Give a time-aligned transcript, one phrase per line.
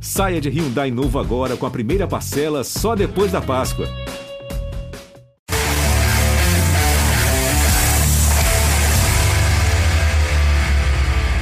[0.00, 3.86] Saia de Hyundai novo agora com a primeira parcela só depois da Páscoa.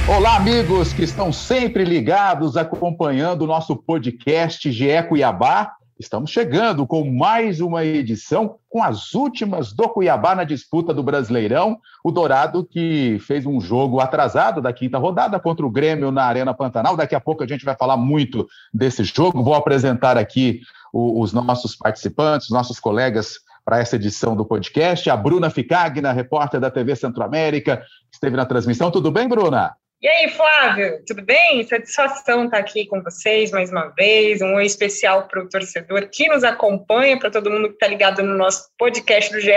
[0.07, 5.73] Olá, amigos que estão sempre ligados, acompanhando o nosso podcast GE Cuiabá.
[5.97, 11.79] Estamos chegando com mais uma edição com as últimas do Cuiabá na disputa do Brasileirão.
[12.03, 16.53] O Dourado que fez um jogo atrasado da quinta rodada contra o Grêmio na Arena
[16.53, 16.97] Pantanal.
[16.97, 19.41] Daqui a pouco a gente vai falar muito desse jogo.
[19.41, 20.59] Vou apresentar aqui
[20.91, 25.09] os nossos participantes, nossos colegas para essa edição do podcast.
[25.09, 27.81] A Bruna Ficagna, repórter da TV Centro-América,
[28.11, 28.91] esteve na transmissão.
[28.91, 29.73] Tudo bem, Bruna?
[30.01, 31.65] E aí, Flávio, tudo bem?
[31.65, 34.41] Satisfação estar aqui com vocês mais uma vez.
[34.41, 38.21] Um oi especial para o torcedor que nos acompanha, para todo mundo que está ligado
[38.21, 39.51] no nosso podcast do GE.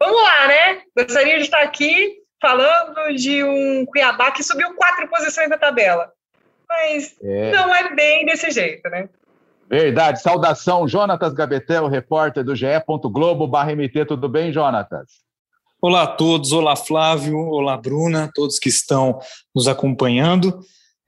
[0.00, 0.82] Vamos lá, né?
[0.96, 6.10] Gostaria de estar aqui falando de um Cuiabá que subiu quatro posições na tabela.
[6.68, 7.52] Mas é.
[7.52, 9.08] não é bem desse jeito, né?
[9.68, 10.20] Verdade.
[10.20, 12.66] Saudação, Jonatas Gabetel, repórter do GE.
[13.10, 14.06] Globo MT.
[14.06, 15.22] Tudo bem, Jonatas?
[15.84, 19.18] Olá a todos, olá Flávio, olá Bruna, todos que estão
[19.52, 20.60] nos acompanhando.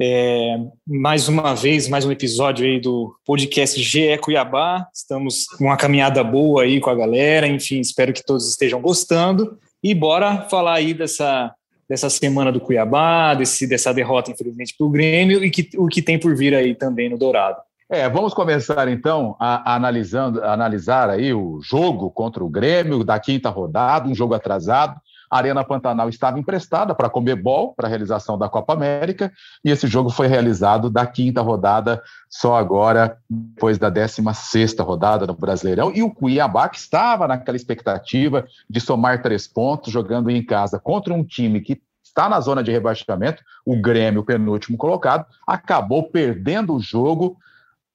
[0.03, 4.89] É, mais uma vez, mais um episódio aí do podcast GE Cuiabá.
[4.93, 9.57] Estamos com uma caminhada boa aí com a galera, enfim, espero que todos estejam gostando.
[9.81, 11.55] E bora falar aí dessa,
[11.89, 16.03] dessa semana do Cuiabá, desse, dessa derrota, infelizmente, para o Grêmio e que, o que
[16.03, 17.61] tem por vir aí também no Dourado.
[17.91, 23.05] É, vamos começar então a, a, analisando, a analisar aí o jogo contra o Grêmio
[23.05, 24.99] da quinta rodada, um jogo atrasado.
[25.31, 29.31] A Arena Pantanal estava emprestada para a Comebol, para a realização da Copa América,
[29.63, 35.35] e esse jogo foi realizado da quinta rodada, só agora, depois da 16 rodada do
[35.35, 35.93] Brasileirão.
[35.95, 41.13] E o Cuiabá, que estava naquela expectativa de somar três pontos, jogando em casa contra
[41.13, 46.81] um time que está na zona de rebaixamento, o Grêmio, penúltimo colocado, acabou perdendo o
[46.81, 47.37] jogo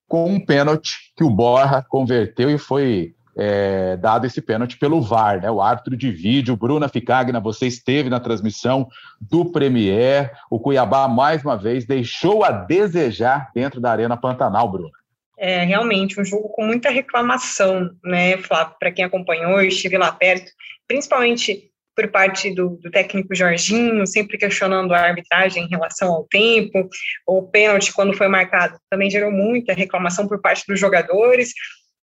[0.09, 5.41] com um pênalti que o Borra converteu e foi é, dado esse pênalti pelo VAR,
[5.41, 5.49] né?
[5.49, 8.89] O árbitro de vídeo, Bruna Ficagna, você esteve na transmissão
[9.21, 10.33] do Premier.
[10.49, 14.89] O Cuiabá, mais uma vez, deixou a desejar dentro da Arena Pantanal, Bruna.
[15.37, 18.75] É realmente um jogo com muita reclamação, né, Flávio?
[18.77, 20.51] Para quem acompanhou, estive lá perto,
[20.85, 21.68] principalmente
[21.99, 26.87] por parte do, do, técnico Jorginho, sempre questionando a arbitragem em relação ao tempo.
[27.27, 31.51] O pênalti, quando foi marcado, também gerou muita reclamação por parte dos jogadores.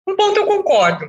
[0.07, 1.09] Um ponto eu concordo.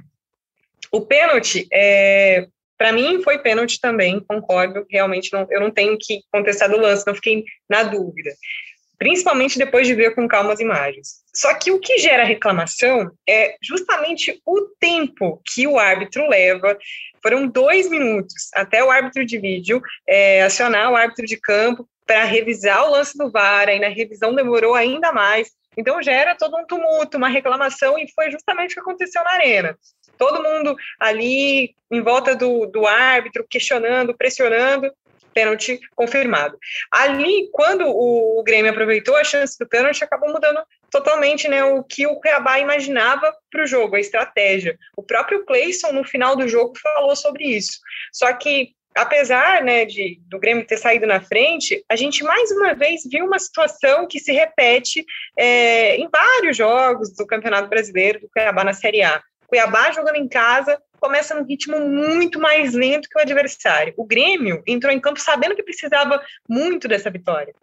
[0.89, 4.85] O pênalti, é, para mim, foi pênalti também, concordo.
[4.89, 8.31] Realmente, não, eu não tenho que contestar do lance, não fiquei na dúvida
[8.97, 11.23] principalmente depois de ver com calma as imagens.
[11.33, 16.77] Só que o que gera reclamação é justamente o tempo que o árbitro leva
[17.21, 22.23] foram dois minutos até o árbitro de vídeo é, acionar o árbitro de campo para
[22.23, 25.49] revisar o lance do VAR, e na revisão demorou ainda mais.
[25.75, 29.77] Então gera todo um tumulto, uma reclamação, e foi justamente o que aconteceu na arena.
[30.17, 34.91] Todo mundo ali em volta do, do árbitro, questionando, pressionando,
[35.37, 36.57] pênalti confirmado.
[36.91, 40.59] Ali, quando o, Grêmio aproveitou a chance do pênalti, acabou mudando
[40.89, 44.75] totalmente né, o que o Cuiabá imaginava para o jogo, a estratégia.
[44.97, 47.77] O próprio Cleison, no final do jogo, falou sobre isso.
[48.11, 52.73] Só que, apesar né, de, do Grêmio ter saído na frente, a gente mais uma
[52.73, 55.05] vez viu uma situação que se repete
[55.37, 59.21] é, em vários jogos do Campeonato Brasileiro, do Cuiabá na Série A.
[59.47, 63.93] Cuiabá jogando em casa, começa num ritmo muito mais lento que o adversário.
[63.97, 67.53] O Grêmio entrou em campo sabendo que precisava muito dessa vitória.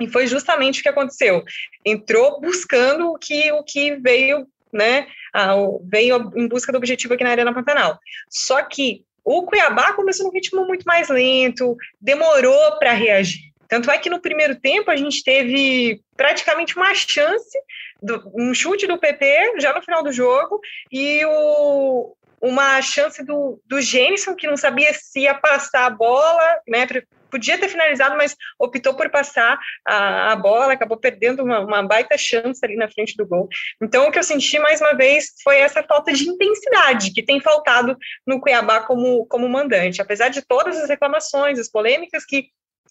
[0.00, 1.44] E foi justamente o que aconteceu.
[1.84, 5.06] Entrou buscando o que, o que veio, né?
[5.32, 5.54] A,
[5.84, 7.98] veio em busca do objetivo aqui na Arena Pantanal.
[8.28, 13.50] Só que o Cuiabá começou num ritmo muito mais lento, demorou para reagir.
[13.68, 17.56] Tanto é que no primeiro tempo a gente teve praticamente uma chance,
[18.02, 20.58] do, um chute do PP já no final do jogo,
[20.90, 26.60] e o, uma chance do, do Jenison, que não sabia se ia passar a bola,
[26.66, 26.86] né?
[27.30, 32.18] Podia ter finalizado, mas optou por passar a, a bola, acabou perdendo uma, uma, baita
[32.18, 33.48] chance ali na frente do gol.
[33.80, 37.40] Então, o que eu senti mais uma vez foi essa falta de intensidade que tem
[37.40, 40.02] faltado no Cuiabá como, como mandante.
[40.02, 42.48] Apesar de todas as reclamações, as polêmicas que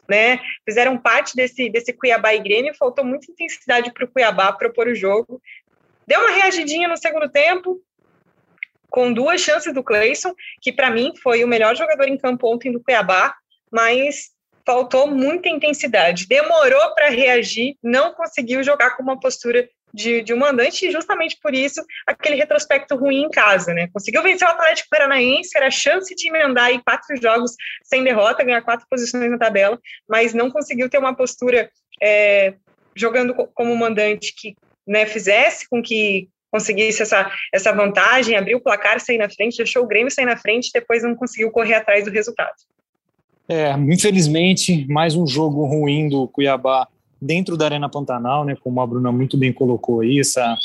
[0.08, 4.88] né, fizeram parte desse, desse Cuiabá e Grêmio, faltou muita intensidade para o Cuiabá propor
[4.88, 5.42] o jogo.
[6.08, 7.80] Deu uma reagidinha no segundo tempo,
[8.90, 12.72] com duas chances do Cleison, que para mim foi o melhor jogador em campo ontem
[12.72, 13.36] do Cuiabá,
[13.72, 14.32] mas
[14.66, 16.28] faltou muita intensidade.
[16.28, 21.38] Demorou para reagir, não conseguiu jogar com uma postura de, de um mandante, e justamente
[21.42, 23.90] por isso aquele retrospecto ruim em casa, né?
[23.92, 28.44] Conseguiu vencer o Atlético Paranaense, era a chance de emendar aí quatro jogos sem derrota,
[28.44, 31.72] ganhar quatro posições na tabela, mas não conseguiu ter uma postura
[32.02, 32.54] é,
[32.96, 34.56] jogando como mandante que
[34.86, 39.84] né, fizesse com que conseguisse essa, essa vantagem, abrir o placar, sair na frente, deixou
[39.84, 42.54] o Grêmio sair na frente, depois não conseguiu correr atrás do resultado.
[43.48, 46.88] É, infelizmente, mais um jogo ruim do Cuiabá
[47.22, 50.56] dentro da Arena Pantanal, né, como a Bruna muito bem colocou aí, essa,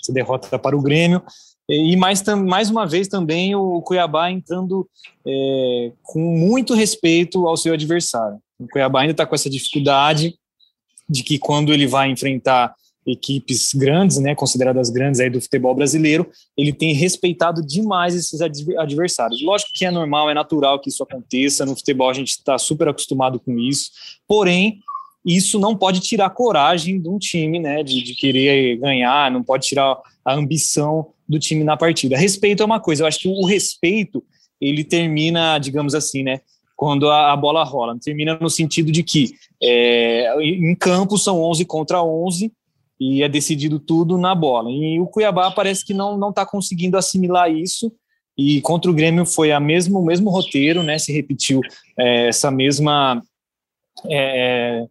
[0.00, 1.22] essa derrota para o Grêmio.
[1.68, 4.86] E mais, mais uma vez também o Cuiabá entrando
[5.26, 8.38] é, com muito respeito ao seu adversário.
[8.58, 10.34] O Cuiabá ainda está com essa dificuldade
[11.08, 12.74] de que quando ele vai enfrentar
[13.06, 19.42] equipes grandes, né, consideradas grandes aí do futebol brasileiro, ele tem respeitado demais esses adversários.
[19.42, 22.88] Lógico que é normal, é natural que isso aconteça, no futebol a gente está super
[22.88, 23.90] acostumado com isso,
[24.26, 24.80] porém,
[25.24, 29.42] isso não pode tirar a coragem de um time, né, de, de querer ganhar, não
[29.42, 32.16] pode tirar a ambição do time na partida.
[32.16, 34.22] Respeito é uma coisa, eu acho que o respeito,
[34.60, 36.40] ele termina, digamos assim, né,
[36.76, 42.02] quando a, bola rola, termina no sentido de que é, em campo são 11 contra
[42.02, 42.52] 11,
[42.98, 44.70] e é decidido tudo na bola.
[44.70, 47.92] E o Cuiabá parece que não não está conseguindo assimilar isso.
[48.36, 50.98] E contra o Grêmio foi a mesmo o mesmo roteiro, né?
[50.98, 51.60] Se repetiu
[51.98, 53.22] é, essa mesma
[54.10, 54.86] é,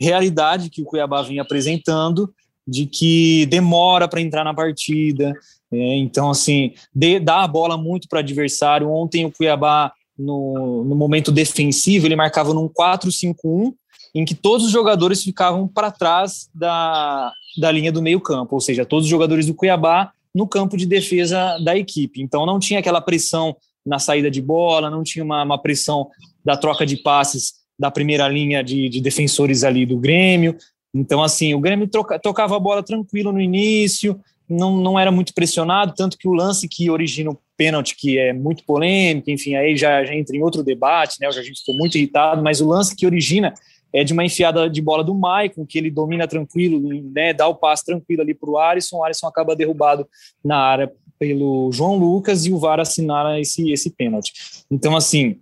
[0.00, 2.32] realidade que o Cuiabá vinha apresentando,
[2.66, 5.32] de que demora para entrar na partida.
[5.72, 8.90] É, então, assim, de, dá a bola muito para adversário.
[8.90, 13.74] Ontem o Cuiabá, no, no momento defensivo, ele marcava num 4-5-1
[14.16, 18.86] em que todos os jogadores ficavam para trás da, da linha do meio-campo, ou seja,
[18.86, 22.22] todos os jogadores do Cuiabá no campo de defesa da equipe.
[22.22, 23.54] Então não tinha aquela pressão
[23.84, 26.08] na saída de bola, não tinha uma, uma pressão
[26.42, 30.56] da troca de passes da primeira linha de, de, defensores ali do Grêmio.
[30.94, 35.34] Então, assim, o Grêmio troca, tocava a bola tranquilo no início, não, não era muito
[35.34, 39.76] pressionado, tanto que o lance que origina o pênalti, que é muito polêmico, enfim, aí
[39.76, 41.28] já, já entra em outro debate, né?
[41.28, 43.52] O Jorginho ficou muito irritado, mas o lance que origina
[43.96, 46.78] é de uma enfiada de bola do Maicon, que ele domina tranquilo,
[47.14, 50.06] né, dá o passe tranquilo ali para o Alisson, o Alisson acaba derrubado
[50.44, 54.34] na área pelo João Lucas e o VAR assinaram esse, esse pênalti.
[54.70, 55.40] Então, assim,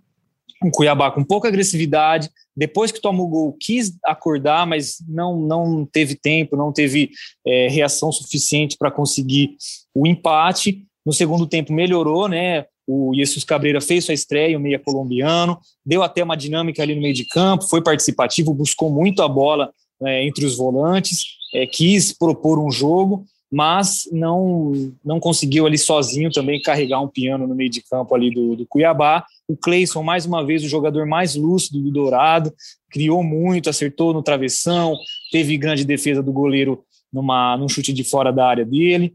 [0.63, 5.85] o Cuiabá com pouca agressividade, depois que toma o gol, quis acordar, mas não, não
[5.85, 7.11] teve tempo, não teve
[7.45, 9.57] é, reação suficiente para conseguir
[9.93, 10.85] o empate.
[11.05, 12.65] No segundo tempo melhorou, né?
[12.87, 17.01] O Jesus Cabreira fez sua estreia, o meia colombiano, deu até uma dinâmica ali no
[17.01, 19.71] meio de campo, foi participativo, buscou muito a bola
[20.03, 24.73] é, entre os volantes, é, quis propor um jogo, mas não
[25.03, 28.65] não conseguiu ali sozinho também carregar um piano no meio de campo ali do, do
[28.67, 29.25] Cuiabá.
[29.47, 32.53] O Cleison, mais uma vez, o jogador mais lúcido do Dourado,
[32.89, 34.95] criou muito, acertou no travessão,
[35.31, 39.13] teve grande defesa do goleiro numa, num chute de fora da área dele.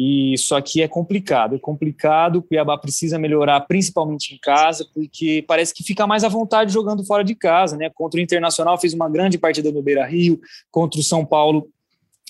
[0.00, 2.36] E só que é complicado, é complicado.
[2.36, 7.04] O Cuiabá precisa melhorar, principalmente em casa, porque parece que fica mais à vontade jogando
[7.04, 7.90] fora de casa, né?
[7.92, 10.40] Contra o Internacional fez uma grande partida no Beira Rio,
[10.70, 11.68] contra o São Paulo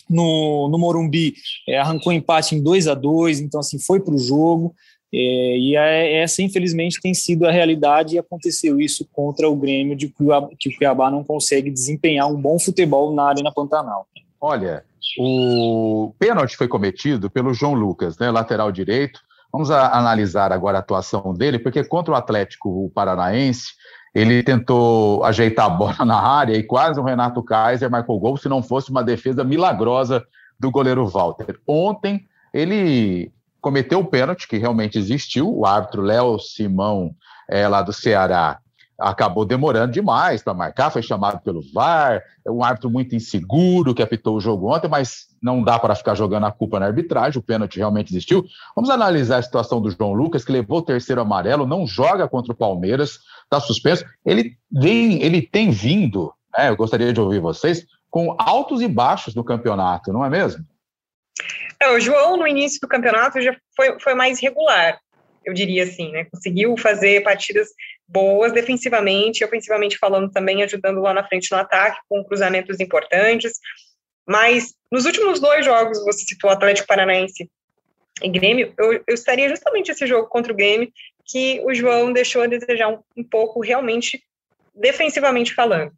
[0.08, 1.34] no, no Morumbi
[1.68, 4.74] é, arrancou empate em 2 a 2 então assim foi para o jogo.
[5.12, 9.96] É, e é, essa, infelizmente, tem sido a realidade e aconteceu isso contra o Grêmio,
[9.96, 14.06] de Cuiabá, que o Cuiabá não consegue desempenhar um bom futebol na Arena Pantanal.
[14.40, 14.84] Olha,
[15.18, 19.20] o pênalti foi cometido pelo João Lucas, né, lateral direito.
[19.52, 23.72] Vamos a, analisar agora a atuação dele, porque contra o Atlético Paranaense,
[24.14, 28.48] ele tentou ajeitar a bola na área e quase o Renato Kaiser marcou gol, se
[28.48, 30.24] não fosse uma defesa milagrosa
[30.58, 31.58] do goleiro Walter.
[31.66, 37.14] Ontem, ele cometeu o pênalti, que realmente existiu, o árbitro Léo Simão,
[37.48, 38.58] é, lá do Ceará,
[38.98, 44.02] acabou demorando demais para marcar, foi chamado pelo VAR, é um árbitro muito inseguro que
[44.02, 47.42] apitou o jogo ontem, mas não dá para ficar jogando a culpa na arbitragem, o
[47.42, 48.44] pênalti realmente existiu.
[48.74, 52.52] Vamos analisar a situação do João Lucas, que levou o terceiro amarelo, não joga contra
[52.52, 54.04] o Palmeiras, está suspenso.
[54.26, 59.34] Ele vem, ele tem vindo, né, eu gostaria de ouvir vocês, com altos e baixos
[59.34, 60.64] no campeonato, não é mesmo?
[61.80, 64.98] É, o João, no início do campeonato, já foi, foi mais regular
[65.48, 66.26] eu diria assim, né?
[66.30, 67.68] Conseguiu fazer partidas
[68.06, 73.52] boas defensivamente, ofensivamente falando também, ajudando lá na frente no ataque, com cruzamentos importantes.
[74.26, 77.50] Mas nos últimos dois jogos, você citou Atlético Paranaense
[78.22, 80.92] e Grêmio, eu, eu estaria justamente esse jogo contra o Grêmio,
[81.24, 84.22] que o João deixou a desejar um, um pouco, realmente,
[84.74, 85.92] defensivamente falando.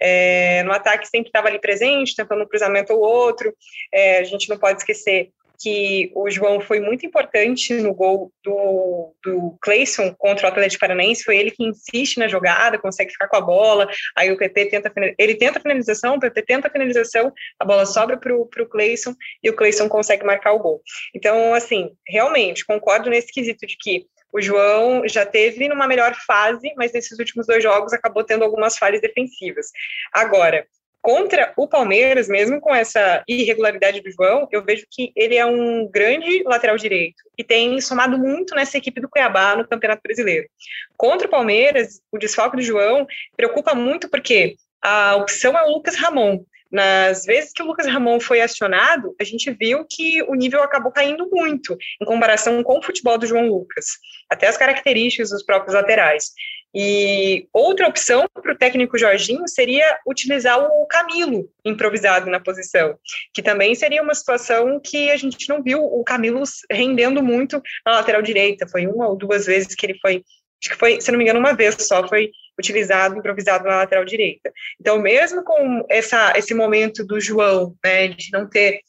[0.00, 3.54] É, no ataque sempre estava ali presente, tentando um cruzamento ou outro.
[3.92, 9.14] É, a gente não pode esquecer que o João foi muito importante no gol do,
[9.24, 13.36] do Cleison contra o Atlético Paranaense, foi ele que insiste na jogada, consegue ficar com
[13.36, 17.32] a bola, aí o PP tenta, ele tenta a finalização, o PP tenta a finalização,
[17.58, 20.82] a bola sobra para o Cleison e o Cleison consegue marcar o gol.
[21.14, 26.72] Então, assim, realmente, concordo nesse quesito de que o João já teve numa melhor fase,
[26.76, 29.68] mas nesses últimos dois jogos acabou tendo algumas falhas defensivas.
[30.12, 30.66] Agora,
[31.06, 35.88] Contra o Palmeiras, mesmo com essa irregularidade do João, eu vejo que ele é um
[35.88, 40.48] grande lateral direito e tem somado muito nessa equipe do Cuiabá no Campeonato Brasileiro.
[40.96, 45.94] Contra o Palmeiras, o desfalque do João preocupa muito porque a opção é o Lucas
[45.94, 46.44] Ramon.
[46.72, 50.90] Nas vezes que o Lucas Ramon foi acionado, a gente viu que o nível acabou
[50.90, 53.86] caindo muito em comparação com o futebol do João Lucas,
[54.28, 56.32] até as características dos próprios laterais.
[56.78, 62.98] E outra opção para o técnico Jorginho seria utilizar o Camilo improvisado na posição,
[63.32, 67.92] que também seria uma situação que a gente não viu o Camilo rendendo muito na
[67.92, 68.68] lateral direita.
[68.68, 70.22] Foi uma ou duas vezes que ele foi,
[70.62, 72.30] acho que foi, se não me engano, uma vez só foi
[72.60, 74.52] utilizado, improvisado na lateral direita.
[74.78, 78.82] Então, mesmo com essa, esse momento do João, né, de não ter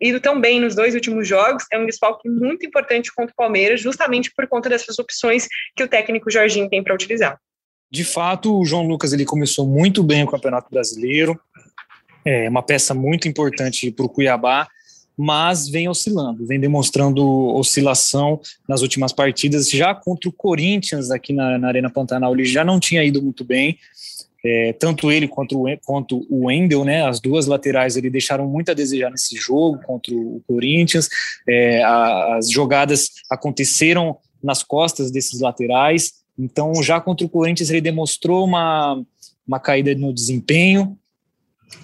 [0.00, 3.80] ido tão bem nos dois últimos jogos, é um desfalque muito importante contra o Palmeiras,
[3.80, 7.38] justamente por conta dessas opções que o técnico Jorginho tem para utilizar.
[7.90, 11.38] De fato, o João Lucas ele começou muito bem o Campeonato Brasileiro,
[12.24, 14.66] é uma peça muito importante para o Cuiabá,
[15.16, 19.70] mas vem oscilando, vem demonstrando oscilação nas últimas partidas.
[19.70, 23.44] Já contra o Corinthians aqui na, na Arena Pantanal, ele já não tinha ido muito
[23.44, 23.78] bem.
[24.44, 28.70] É, tanto ele quanto o, quanto o Wendel, né, as duas laterais, ele deixaram muito
[28.70, 31.08] a desejar nesse jogo contra o Corinthians.
[31.48, 36.12] É, a, as jogadas aconteceram nas costas desses laterais.
[36.38, 39.02] Então, já contra o Corinthians, ele demonstrou uma,
[39.46, 40.96] uma caída no desempenho.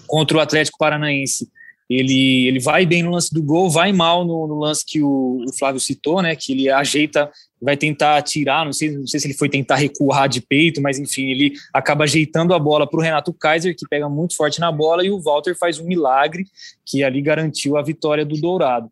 [0.06, 1.48] Contra o Atlético Paranaense,
[1.88, 5.44] ele, ele vai bem no lance do gol, vai mal no, no lance que o,
[5.46, 6.36] o, Flávio citou, né?
[6.36, 7.30] Que ele ajeita,
[7.62, 10.98] vai tentar tirar, não sei, não sei se ele foi tentar recuar de peito, mas
[10.98, 14.72] enfim, ele acaba ajeitando a bola para o Renato Kaiser, que pega muito forte na
[14.72, 16.44] bola, e o Walter faz um milagre
[16.84, 18.90] que ali garantiu a vitória do Dourado.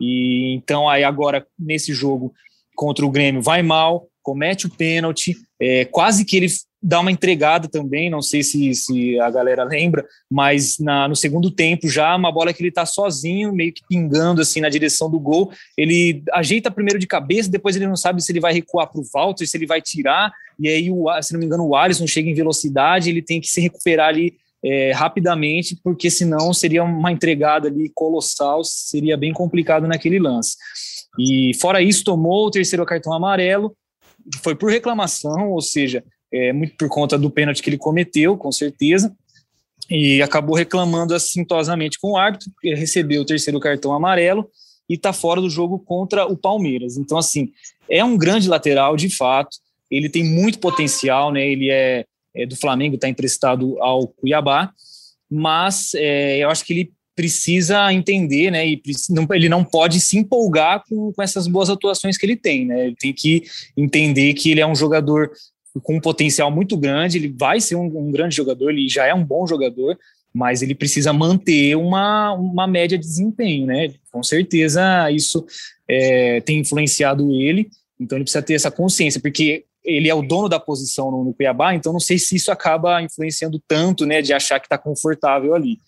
[0.00, 2.32] E então aí agora nesse jogo
[2.76, 6.46] contra o Grêmio vai mal, comete o pênalti, é, quase que ele
[6.86, 11.50] dá uma entregada também, não sei se, se a galera lembra, mas na, no segundo
[11.50, 15.18] tempo já uma bola que ele está sozinho, meio que pingando assim na direção do
[15.18, 19.00] gol, ele ajeita primeiro de cabeça, depois ele não sabe se ele vai recuar para
[19.00, 22.06] o Walter, se ele vai tirar, e aí, o, se não me engano, o Alisson
[22.06, 27.10] chega em velocidade, ele tem que se recuperar ali é, rapidamente, porque senão seria uma
[27.10, 30.56] entregada ali colossal, seria bem complicado naquele lance.
[31.18, 33.76] E fora isso, tomou o terceiro cartão amarelo,
[34.40, 38.50] foi por reclamação, ou seja, é, muito por conta do pênalti que ele cometeu, com
[38.50, 39.14] certeza,
[39.88, 44.48] e acabou reclamando assintosamente com o árbitro, porque recebeu o terceiro cartão amarelo
[44.88, 46.96] e está fora do jogo contra o Palmeiras.
[46.96, 47.52] Então, assim,
[47.88, 49.56] é um grande lateral, de fato,
[49.90, 51.46] ele tem muito potencial, né?
[51.46, 52.04] Ele é,
[52.34, 54.72] é do Flamengo, está emprestado ao Cuiabá,
[55.30, 58.66] mas é, eu acho que ele precisa entender, né?
[58.68, 58.82] E
[59.32, 62.88] ele não pode se empolgar com, com essas boas atuações que ele tem, né?
[62.88, 63.44] Ele tem que
[63.76, 65.30] entender que ele é um jogador
[65.82, 69.14] com um potencial muito grande, ele vai ser um, um grande jogador, ele já é
[69.14, 69.98] um bom jogador,
[70.32, 73.92] mas ele precisa manter uma, uma média de desempenho, né?
[74.12, 75.44] Com certeza isso
[75.88, 80.48] é, tem influenciado ele, então ele precisa ter essa consciência, porque ele é o dono
[80.48, 84.32] da posição no, no Cuiabá, então não sei se isso acaba influenciando tanto, né, de
[84.32, 85.78] achar que está confortável ali.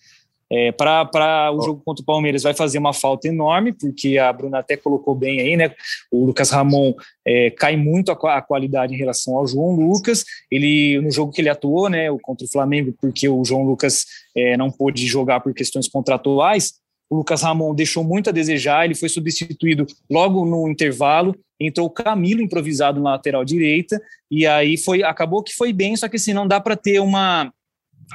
[0.51, 4.59] É, para o jogo contra o Palmeiras vai fazer uma falta enorme, porque a Bruna
[4.59, 5.71] até colocou bem aí, né?
[6.11, 6.93] O Lucas Ramon
[7.25, 10.25] é, cai muito a, a, qualidade em relação ao João Lucas.
[10.49, 14.57] Ele no jogo que ele atuou, né, contra o Flamengo, porque o João Lucas é,
[14.57, 16.73] não pôde jogar por questões contratuais.
[17.09, 21.91] O Lucas Ramon deixou muito a desejar, ele foi substituído logo no intervalo, entrou o
[21.91, 26.33] Camilo improvisado na lateral direita, e aí foi acabou que foi bem, só que assim,
[26.33, 27.51] não dá para ter uma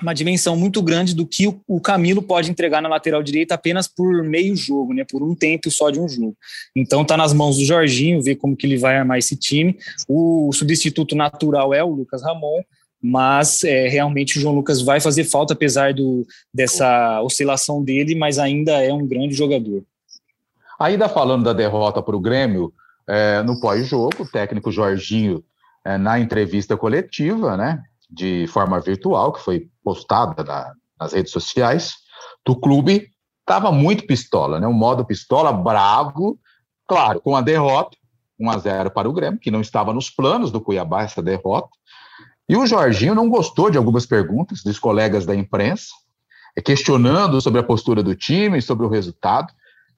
[0.02, 4.22] uma dimensão muito grande do que o, Camilo pode entregar na lateral direita apenas por
[4.22, 6.36] meio jogo, né, por um tempo só de um jogo.
[6.74, 9.76] Então tá nas mãos do Jorginho, ver como que ele vai armar esse time.
[10.08, 12.62] O, o substituto natural é o Lucas Ramon,
[13.00, 18.38] mas é, realmente o João Lucas vai fazer falta apesar do, dessa oscilação dele, mas
[18.38, 19.84] ainda é um grande jogador.
[20.80, 22.72] Ainda falando da derrota para o Grêmio,
[23.06, 25.44] é, no pós-jogo, o técnico Jorginho,
[25.84, 27.82] é, na entrevista coletiva, né,
[28.14, 31.94] de forma virtual, que foi postada na, nas redes sociais
[32.46, 33.08] do clube,
[33.40, 34.66] estava muito pistola, né?
[34.66, 36.38] Um modo pistola, bravo,
[36.86, 37.96] claro, com a derrota,
[38.38, 41.68] 1 a 0 para o Grêmio, que não estava nos planos do Cuiabá essa derrota.
[42.48, 45.88] E o Jorginho não gostou de algumas perguntas dos colegas da imprensa,
[46.56, 49.52] é, questionando sobre a postura do time, sobre o resultado.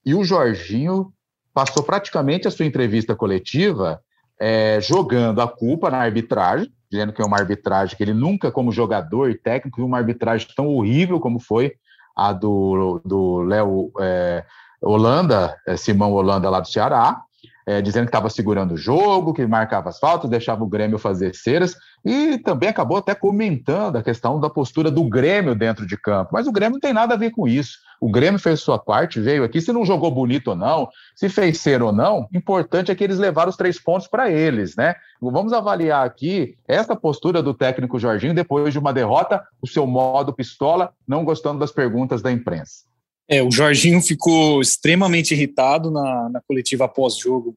[0.04, 1.12] E o Jorginho
[1.52, 4.00] passou praticamente a sua entrevista coletiva
[4.38, 8.72] é, jogando a culpa na arbitragem, dizendo que é uma arbitragem que ele nunca, como
[8.72, 11.74] jogador e técnico, viu uma arbitragem tão horrível como foi
[12.16, 14.44] a do Léo é,
[14.80, 17.20] Holanda, é, Simão Holanda lá do Ceará.
[17.66, 21.34] É, dizendo que estava segurando o jogo, que marcava as faltas, deixava o Grêmio fazer
[21.34, 26.30] ceras, e também acabou até comentando a questão da postura do Grêmio dentro de campo.
[26.32, 27.78] Mas o Grêmio não tem nada a ver com isso.
[28.00, 29.60] O Grêmio fez sua parte, veio aqui.
[29.60, 33.18] Se não jogou bonito ou não, se fez ser ou não, importante é que eles
[33.18, 34.94] levaram os três pontos para eles, né?
[35.20, 40.32] Vamos avaliar aqui essa postura do técnico Jorginho depois de uma derrota, o seu modo
[40.32, 42.84] pistola, não gostando das perguntas da imprensa.
[43.28, 47.54] É, o Jorginho ficou extremamente irritado na, na coletiva após-jogo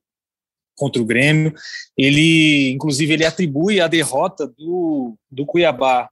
[0.75, 1.53] contra o Grêmio.
[1.97, 6.09] Ele, inclusive, ele atribui a derrota do, do Cuiabá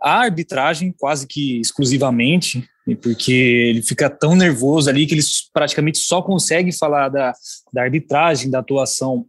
[0.00, 2.68] à arbitragem, quase que exclusivamente,
[3.02, 7.32] porque ele fica tão nervoso ali que ele praticamente só consegue falar da,
[7.72, 9.26] da arbitragem, da atuação,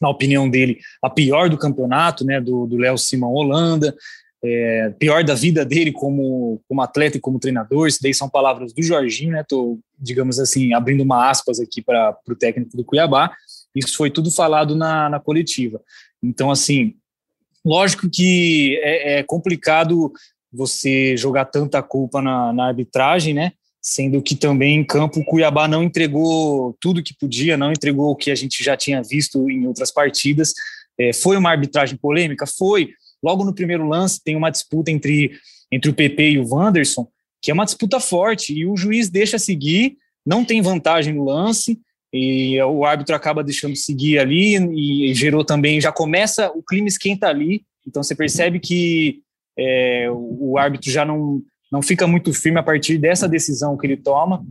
[0.00, 3.92] na opinião dele, a pior do campeonato, né, do Léo Simão Holanda
[4.42, 7.88] é, pior da vida dele como, como atleta e como treinador.
[7.88, 9.40] Isso daí são palavras do Jorginho, né?
[9.40, 13.32] Estou, digamos assim, abrindo uma aspas aqui para o técnico do Cuiabá.
[13.74, 15.80] Isso foi tudo falado na, na coletiva.
[16.22, 16.94] Então, assim,
[17.64, 20.12] lógico que é, é complicado
[20.52, 23.52] você jogar tanta culpa na, na, arbitragem, né?
[23.80, 28.16] Sendo que também em campo o Cuiabá não entregou tudo que podia, não entregou o
[28.16, 30.52] que a gente já tinha visto em outras partidas.
[30.98, 32.46] É, foi uma arbitragem polêmica?
[32.46, 32.90] Foi
[33.22, 35.32] Logo no primeiro lance tem uma disputa entre,
[35.70, 37.08] entre o PP e o Wanderson,
[37.40, 39.96] que é uma disputa forte, e o juiz deixa seguir,
[40.26, 41.78] não tem vantagem no lance,
[42.12, 47.28] e o árbitro acaba deixando seguir ali, e gerou também, já começa, o clima esquenta
[47.28, 49.20] ali, então você percebe que
[49.58, 53.96] é, o árbitro já não, não fica muito firme a partir dessa decisão que ele
[53.96, 54.44] toma,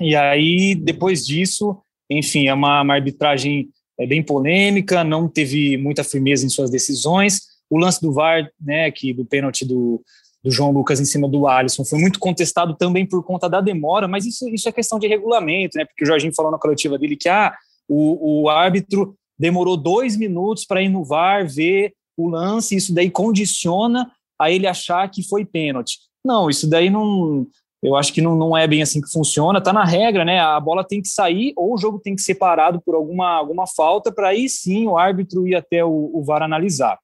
[0.00, 1.78] e aí, depois disso,
[2.10, 7.55] enfim, é uma, uma arbitragem é, bem polêmica, não teve muita firmeza em suas decisões,
[7.70, 10.02] o lance do VAR, né, que do pênalti do,
[10.42, 14.06] do João Lucas em cima do Alisson foi muito contestado também por conta da demora,
[14.06, 15.84] mas isso, isso é questão de regulamento, né?
[15.84, 17.52] Porque o Jorginho falou na coletiva dele que ah,
[17.88, 23.10] o, o árbitro demorou dois minutos para ir no VAR ver o lance, isso daí
[23.10, 25.98] condiciona a ele achar que foi pênalti.
[26.24, 27.46] Não, isso daí não.
[27.82, 29.60] Eu acho que não, não é bem assim que funciona.
[29.60, 30.40] Tá na regra, né?
[30.40, 33.66] A bola tem que sair ou o jogo tem que ser parado por alguma, alguma
[33.66, 36.98] falta para aí sim o árbitro ir até o, o VAR analisar.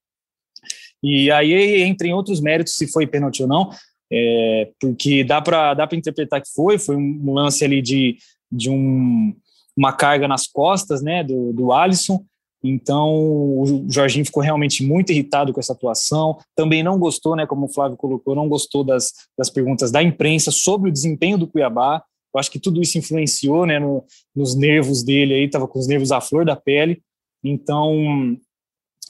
[1.02, 3.70] E aí entra em outros méritos se foi pênalti ou não,
[4.12, 8.18] é, porque dá para dá interpretar que foi, foi um lance ali de,
[8.50, 9.34] de um,
[9.76, 12.22] uma carga nas costas né, do, do Alisson.
[12.62, 16.38] Então o Jorginho ficou realmente muito irritado com essa atuação.
[16.54, 20.50] Também não gostou, né, como o Flávio colocou, não gostou das, das perguntas da imprensa
[20.50, 22.04] sobre o desempenho do Cuiabá.
[22.34, 25.86] Eu acho que tudo isso influenciou né, no, nos nervos dele aí, estava com os
[25.86, 27.02] nervos à flor da pele.
[27.42, 28.36] Então,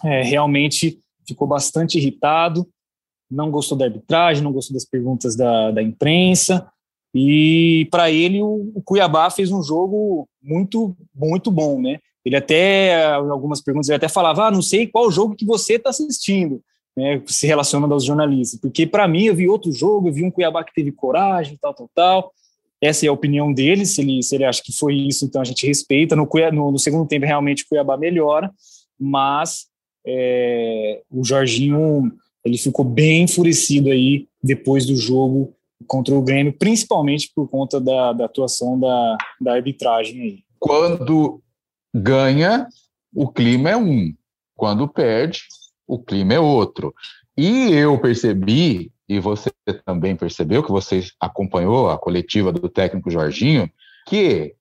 [0.05, 2.67] é, realmente ficou bastante irritado,
[3.31, 6.69] não gostou da arbitragem, não gostou das perguntas da, da imprensa.
[7.15, 11.99] E para ele, o, o, Cuiabá fez um jogo muito, muito bom, né?
[12.25, 15.91] Ele até, algumas perguntas, ele até falava: ah, não sei qual jogo que você está
[15.91, 16.63] assistindo,
[16.97, 17.23] né?
[17.27, 18.61] Se relacionando aos jornalistas.
[18.61, 21.75] Porque para mim, eu vi outro jogo, eu vi um Cuiabá que teve coragem, tal,
[21.75, 22.33] tal, tal.
[22.81, 23.87] Essa é a opinião dele.
[23.87, 26.17] Se ele, se ele acha que foi isso, então a gente respeita.
[26.17, 28.51] No, no, no segundo tempo, realmente, o Cuiabá melhora,
[28.99, 29.67] mas
[30.07, 32.13] é, o Jorginho
[32.45, 35.55] ele ficou bem enfurecido aí depois do jogo
[35.87, 40.39] contra o Grêmio, principalmente por conta da, da atuação da, da arbitragem aí.
[40.59, 41.41] Quando
[41.95, 42.69] ganha,
[43.15, 44.13] o clima é um.
[44.57, 45.43] Quando perde,
[45.87, 46.95] o clima é outro.
[47.37, 49.51] E eu percebi, e você
[49.85, 53.71] também percebeu, que você acompanhou a coletiva do técnico Jorginho,
[54.07, 54.55] que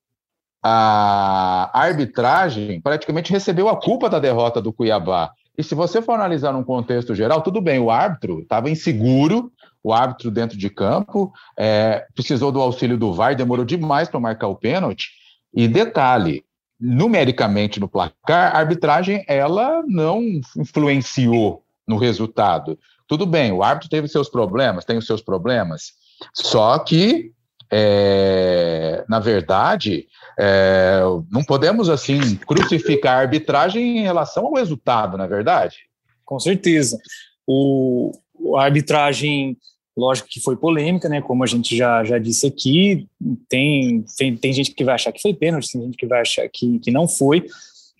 [0.64, 5.32] a arbitragem praticamente recebeu a culpa da derrota do Cuiabá.
[5.58, 9.52] E se você for analisar num contexto geral, tudo bem, o árbitro estava inseguro,
[9.84, 14.48] o árbitro dentro de campo, é, precisou do auxílio do VAR, demorou demais para marcar
[14.48, 15.10] o pênalti.
[15.54, 16.46] E detalhe,
[16.80, 20.22] numericamente no placar, a arbitragem ela não
[20.58, 22.78] influenciou no resultado.
[23.08, 25.94] Tudo bem, o árbitro teve seus problemas, tem os seus problemas,
[26.34, 27.31] só que,
[27.72, 30.08] é, na verdade,
[30.38, 35.78] é, não podemos, assim, crucificar a arbitragem em relação ao resultado, não é verdade?
[36.26, 36.98] Com certeza.
[37.48, 38.12] O,
[38.58, 39.58] a arbitragem,
[39.96, 41.22] lógico que foi polêmica, né?
[41.22, 43.08] Como a gente já, já disse aqui,
[43.48, 46.48] tem, tem, tem gente que vai achar que foi pênalti, tem gente que vai achar
[46.52, 47.46] que, que não foi,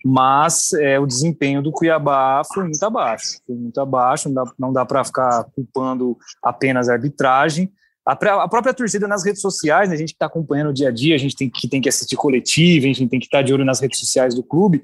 [0.04, 4.72] mas é, o desempenho do Cuiabá foi muito abaixo, foi muito abaixo, não dá, não
[4.72, 7.72] dá para ficar culpando apenas a arbitragem,
[8.06, 10.88] a, a, própria torcida nas redes sociais, né, a gente que está acompanhando o dia
[10.88, 13.38] a dia, a gente tem que, tem que assistir coletivo, a gente tem que estar
[13.38, 14.82] tá de olho nas redes sociais do clube.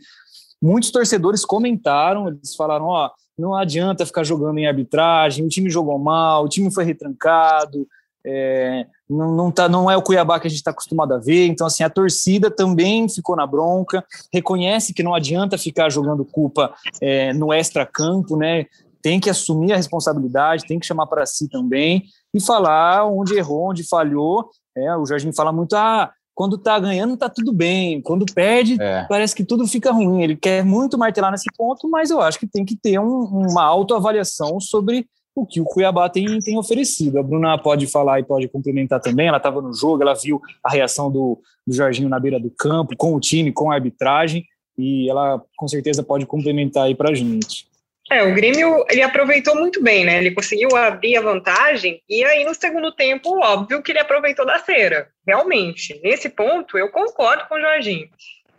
[0.63, 5.99] Muitos torcedores comentaram, eles falaram: ó, não adianta ficar jogando em arbitragem, o time jogou
[5.99, 7.87] mal, o time foi retrancado,
[8.25, 11.47] É, não, não, tá, não é o Cuiabá que a gente está acostumado a ver.
[11.47, 16.75] Então, assim, a torcida também ficou na bronca, reconhece que não adianta ficar jogando culpa
[17.01, 18.67] é, no extra-campo, né?
[19.01, 23.71] Tem que assumir a responsabilidade, tem que chamar para si também e falar onde errou,
[23.71, 24.51] onde falhou.
[24.77, 29.05] É, o Jorginho fala muito, ah, quando tá ganhando tá tudo bem, quando perde é.
[29.09, 30.23] parece que tudo fica ruim.
[30.23, 33.65] Ele quer muito martelar nesse ponto, mas eu acho que tem que ter um, uma
[33.65, 37.19] autoavaliação sobre o que o Cuiabá tem, tem oferecido.
[37.19, 39.29] A Bruna pode falar e pode complementar também.
[39.29, 42.97] Ela estava no jogo, ela viu a reação do, do Jorginho na beira do campo,
[42.97, 44.45] com o time, com a arbitragem,
[44.77, 47.68] e ela com certeza pode complementar aí para a gente.
[48.11, 50.19] É, o Grêmio ele aproveitou muito bem, né?
[50.19, 54.59] Ele conseguiu abrir a vantagem e aí no segundo tempo, óbvio que ele aproveitou da
[54.59, 55.09] cera.
[55.27, 58.09] Realmente, nesse ponto eu concordo com o Jorginho,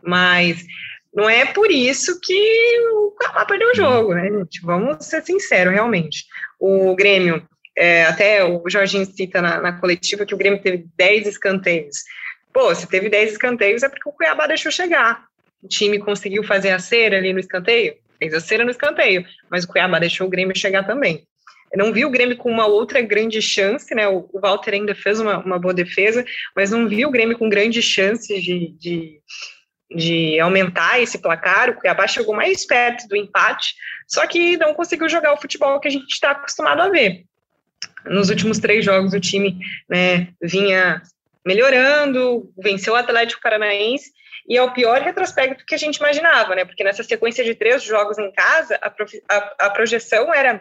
[0.04, 0.64] mas
[1.14, 4.62] não é por isso que o Cuiabá perdeu o jogo, né, gente?
[4.62, 6.26] Vamos ser sinceros, realmente.
[6.60, 11.28] O Grêmio, é, até o Jorginho cita na, na coletiva que o Grêmio teve 10
[11.28, 11.98] escanteios.
[12.54, 15.26] Pô, se teve 10 escanteios é porque o Cuiabá deixou chegar.
[15.64, 17.96] O time conseguiu fazer a cera ali no escanteio?
[18.20, 21.26] Fez a cera no escanteio, mas o Cuiabá deixou o Grêmio chegar também.
[21.72, 24.08] Eu não vi o Grêmio com uma outra grande chance, né?
[24.08, 27.86] O, Walter ainda fez uma, uma boa defesa, mas não vi o Grêmio com grandes
[27.86, 29.20] chances de, de,
[29.96, 31.70] de aumentar esse placar.
[31.70, 33.76] O Cuiabá chegou mais perto do empate,
[34.08, 37.24] só que não conseguiu jogar o futebol que a gente está acostumado a ver.
[38.06, 41.02] Nos últimos três jogos, o time né, vinha
[41.46, 44.12] melhorando, venceu o Atlético Paranaense
[44.50, 46.66] e é o pior retrospecto que a gente imaginava, né?
[46.66, 48.92] Porque nessa sequência de três jogos em casa, a,
[49.30, 50.60] a, a projeção era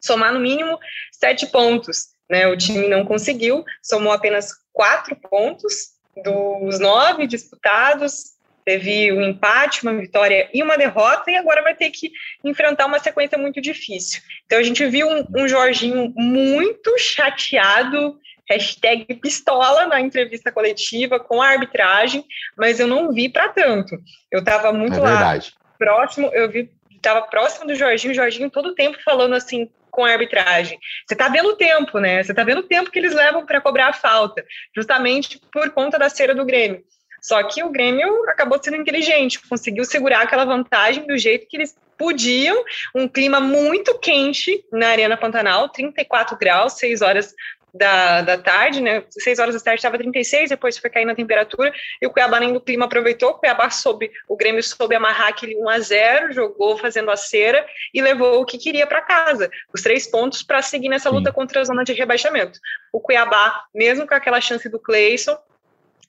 [0.00, 0.78] somar no mínimo
[1.12, 2.48] sete pontos, né?
[2.48, 5.92] O time não conseguiu, somou apenas quatro pontos
[6.24, 8.32] dos nove disputados,
[8.64, 12.10] teve um empate, uma vitória e uma derrota, e agora vai ter que
[12.42, 14.22] enfrentar uma sequência muito difícil.
[14.46, 18.18] Então a gente viu um, um Jorginho muito chateado,
[18.52, 22.24] hashtag pistola na entrevista coletiva com a arbitragem,
[22.56, 23.96] mas eu não vi para tanto.
[24.30, 25.38] Eu estava muito é lá
[25.78, 30.04] próximo, eu vi estava próximo do Jorginho, o Jorginho todo o tempo falando assim com
[30.04, 30.78] a arbitragem.
[31.06, 32.22] Você está vendo o tempo, né?
[32.22, 35.98] Você está vendo o tempo que eles levam para cobrar a falta, justamente por conta
[35.98, 36.82] da cera do Grêmio.
[37.20, 41.76] Só que o Grêmio acabou sendo inteligente, conseguiu segurar aquela vantagem do jeito que eles
[41.96, 47.34] podiam, um clima muito quente na Arena Pantanal, 34 graus, 6 horas
[47.72, 49.04] da, da tarde, né?
[49.10, 52.52] Seis horas da tarde estava 36, depois foi caindo a temperatura, e o Cuiabá nem
[52.52, 56.76] do clima aproveitou, o Cuiabá soube, o Grêmio soube amarrar aquele 1 a 0 jogou
[56.76, 60.88] fazendo a cera e levou o que queria para casa, os três pontos para seguir
[60.88, 61.34] nessa luta Sim.
[61.34, 62.58] contra a zona de rebaixamento.
[62.92, 65.38] O Cuiabá, mesmo com aquela chance do Cleison,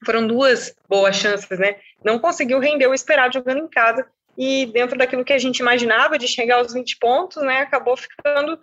[0.05, 1.77] foram duas boas chances, né?
[2.03, 4.05] Não conseguiu render o esperado jogando em casa
[4.37, 8.59] e dentro daquilo que a gente imaginava de chegar aos 20 pontos, né, acabou ficando,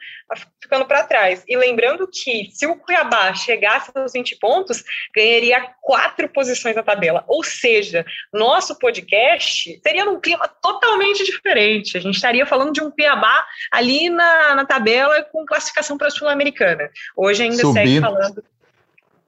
[0.61, 1.45] ficando para trás.
[1.47, 4.83] E lembrando que se o Cuiabá chegasse aos 20 pontos,
[5.15, 7.25] ganharia quatro posições na tabela.
[7.29, 11.97] Ou seja, nosso podcast seria num clima totalmente diferente.
[11.97, 16.11] A gente estaria falando de um Cuiabá ali na, na tabela com classificação para a
[16.11, 16.91] Sul-Americana.
[17.17, 17.75] Hoje ainda subindo.
[17.75, 18.45] segue falando.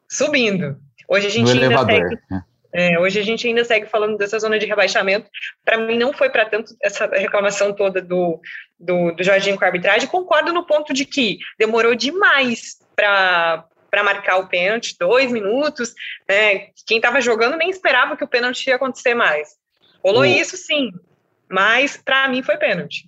[0.09, 0.77] Subindo.
[1.09, 2.09] Hoje a gente ainda elevador.
[2.09, 2.45] segue né?
[2.75, 5.29] É, hoje a gente ainda segue falando dessa zona de rebaixamento.
[5.65, 8.41] Para mim, não foi para tanto essa reclamação toda do,
[8.81, 10.09] do, do Jorginho com a arbitragem.
[10.09, 15.93] Concordo no ponto de que demorou demais para para marcar o pênalti, dois minutos.
[16.27, 16.69] Né?
[16.87, 19.51] Quem estava jogando nem esperava que o pênalti ia acontecer mais.
[20.03, 20.91] Rolou isso, sim,
[21.47, 23.07] mas para mim foi pênalti.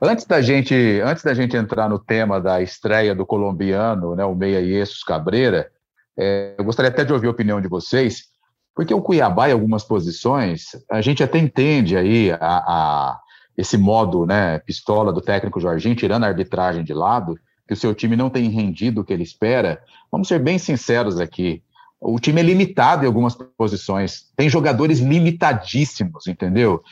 [0.00, 4.34] Antes da gente, antes da gente entrar no tema da estreia do colombiano, né, o
[4.34, 5.70] Meia Iesus Cabreira,
[6.18, 8.31] é, eu gostaria até de ouvir a opinião de vocês.
[8.74, 13.20] Porque o Cuiabá, em algumas posições, a gente até entende aí a, a,
[13.56, 17.94] esse modo né, pistola do técnico Jorginho, tirando a arbitragem de lado, que o seu
[17.94, 19.80] time não tem rendido o que ele espera.
[20.10, 21.62] Vamos ser bem sinceros aqui.
[22.00, 24.32] O time é limitado em algumas posições.
[24.36, 26.82] Tem jogadores limitadíssimos, entendeu?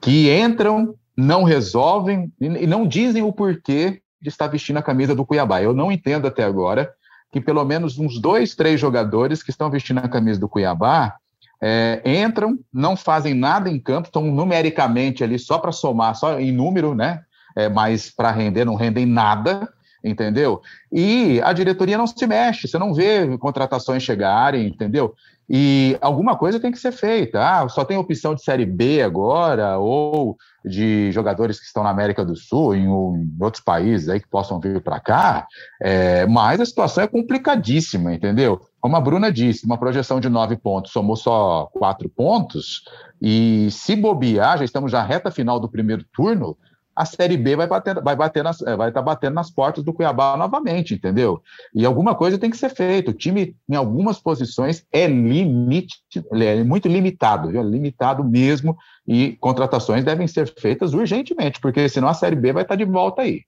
[0.00, 5.24] Que entram, não resolvem e não dizem o porquê de estar vestindo a camisa do
[5.24, 5.62] Cuiabá.
[5.62, 6.90] Eu não entendo até agora
[7.30, 11.16] que pelo menos uns dois, três jogadores que estão vestindo a camisa do Cuiabá
[11.60, 16.52] é, entram, não fazem nada em campo, estão numericamente ali só para somar, só em
[16.52, 17.22] número, né?
[17.54, 19.68] É, mas para render, não rendem nada,
[20.04, 20.60] entendeu?
[20.92, 25.14] E a diretoria não se mexe, você não vê contratações chegarem, entendeu?
[25.48, 27.40] E alguma coisa tem que ser feita.
[27.40, 32.24] Ah, só tem opção de Série B agora, ou de jogadores que estão na América
[32.24, 35.46] do Sul, em, em outros países aí que possam vir para cá,
[35.80, 38.60] é, mas a situação é complicadíssima, entendeu?
[38.86, 42.84] Como a Bruna disse, uma projeção de nove pontos, somou só quatro pontos,
[43.20, 46.56] e se bobear, já estamos já reta final do primeiro turno,
[46.94, 49.82] a Série B vai bater, vai bater nas, é, vai estar tá batendo nas portas
[49.82, 51.42] do Cuiabá novamente, entendeu?
[51.74, 53.10] E alguma coisa tem que ser feita.
[53.10, 55.96] O time, em algumas posições, é, limite,
[56.30, 57.64] é muito limitado, viu?
[57.64, 62.76] limitado mesmo, e contratações devem ser feitas urgentemente, porque senão a Série B vai estar
[62.76, 63.42] tá de volta aí.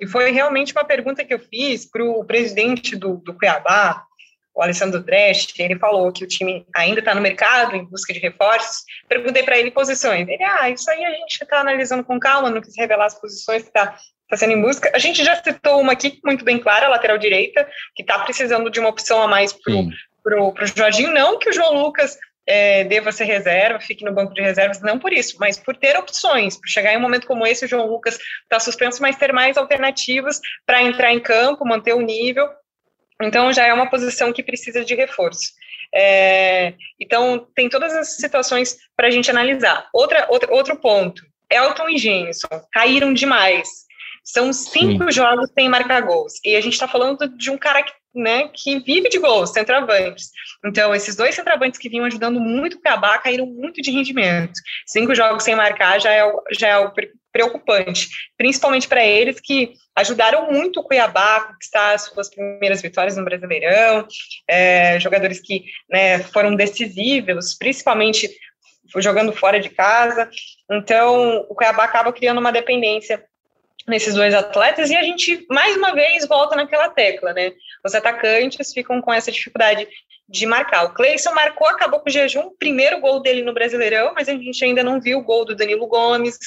[0.00, 4.06] E foi realmente uma pergunta que eu fiz para o presidente do, do Cuiabá,
[4.54, 8.18] o Alessandro Dresch, ele falou que o time ainda está no mercado em busca de
[8.18, 8.84] reforços.
[9.08, 10.28] Perguntei para ele posições.
[10.28, 13.62] Ele, ah, isso aí a gente está analisando com calma, não quis revelar as posições
[13.62, 13.96] que está
[14.28, 14.90] tá sendo em busca.
[14.94, 18.70] A gente já citou uma aqui muito bem clara, a lateral direita, que está precisando
[18.70, 21.12] de uma opção a mais para o Jorginho.
[21.12, 24.98] Não que o João Lucas é, deva ser reserva, fique no banco de reservas, não
[24.98, 27.86] por isso, mas por ter opções, por chegar em um momento como esse, o João
[27.86, 32.48] Lucas está suspenso, mas ter mais alternativas para entrar em campo, manter o nível
[33.20, 35.52] então, já é uma posição que precisa de reforço.
[35.94, 39.86] É, então, tem todas as situações para a gente analisar.
[39.92, 43.68] Outra, outra, outro ponto: Elton e Jenson caíram demais.
[44.24, 45.10] São cinco Sim.
[45.10, 46.34] jogos sem marcar gols.
[46.44, 50.30] E a gente está falando de um cara que, né, que vive de gols, centroavantes.
[50.64, 54.52] Então, esses dois centroavantes que vinham ajudando muito o Cabá caíram muito de rendimento.
[54.86, 56.92] Cinco jogos sem marcar já é, já é
[57.32, 63.16] preocupante, principalmente para eles que ajudaram muito o Cuiabá a conquistar as suas primeiras vitórias
[63.16, 64.06] no Brasileirão,
[64.48, 68.30] é, jogadores que né, foram decisivos, principalmente
[68.96, 70.28] jogando fora de casa.
[70.70, 73.24] Então, o Cuiabá acaba criando uma dependência
[73.86, 77.52] nesses dois atletas e a gente mais uma vez volta naquela tecla, né?
[77.84, 79.88] Os atacantes ficam com essa dificuldade
[80.32, 80.84] de marcar.
[80.84, 84.64] O Cleison marcou, acabou com o jejum, primeiro gol dele no Brasileirão, mas a gente
[84.64, 86.38] ainda não viu o gol do Danilo Gomes,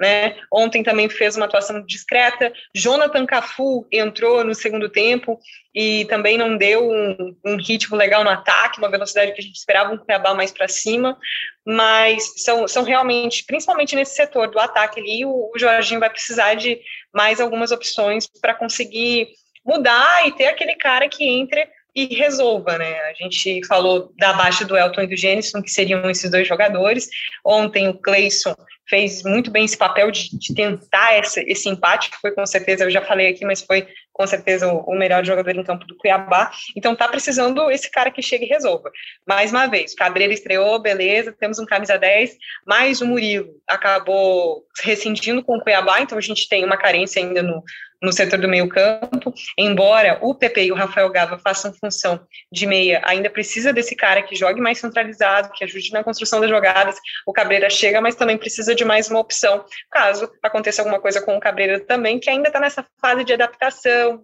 [0.00, 0.34] né?
[0.50, 2.50] Ontem também fez uma atuação discreta.
[2.74, 5.38] Jonathan Cafu entrou no segundo tempo
[5.74, 9.56] e também não deu um, um ritmo legal no ataque, uma velocidade que a gente
[9.56, 11.18] esperava um Cuiabá mais para cima,
[11.66, 16.54] mas são, são realmente, principalmente nesse setor do ataque ali, o, o Jorginho vai precisar
[16.54, 16.80] de
[17.12, 19.28] mais algumas opções para conseguir
[19.62, 23.00] mudar e ter aquele cara que entre e resolva, né?
[23.02, 27.08] A gente falou da baixa do Elton e do Jenison, que seriam esses dois jogadores.
[27.44, 28.54] Ontem o Cleison
[28.88, 32.90] fez muito bem esse papel de, de tentar esse, empate, que foi com certeza, eu
[32.90, 36.50] já falei aqui, mas foi com certeza o, o melhor jogador em campo do Cuiabá.
[36.76, 38.90] Então tá precisando esse cara que chegue e resolva.
[39.26, 45.42] Mais uma vez, Cabreira estreou, beleza, temos um camisa 10, mas o Murilo acabou rescindindo
[45.42, 47.62] com o Cuiabá, então a gente tem uma carência ainda no,
[48.02, 52.20] no setor do meio campo, embora o PP e o Rafael Gava façam função
[52.52, 56.50] de meia, ainda precisa desse cara que jogue mais centralizado, que ajude na construção das
[56.50, 61.22] jogadas, o Cabreira chega, mas também precisa de mais uma opção, caso aconteça alguma coisa
[61.22, 64.22] com o Cabreira também, que ainda está nessa fase de adaptação,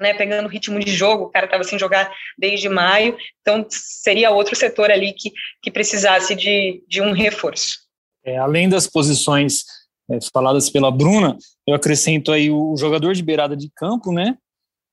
[0.00, 4.30] né, pegando o ritmo de jogo, o cara estava sem jogar desde maio, então seria
[4.30, 7.78] outro setor ali que, que precisasse de, de um reforço.
[8.24, 9.64] É, além das posições
[10.10, 11.36] é, faladas pela Bruna,
[11.68, 14.38] eu acrescento aí o jogador de beirada de campo, né?